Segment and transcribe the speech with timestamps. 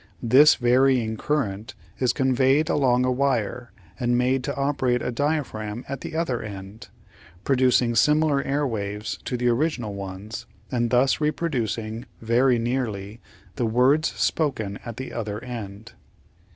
[0.23, 6.01] This varying current is conveyed along a wire and made to operate a diaphragm at
[6.01, 6.87] the other end,
[7.43, 13.21] producing similar air waves to the original ones and thus reproducing, very nearly,
[13.57, 15.93] the words spoken at the other end.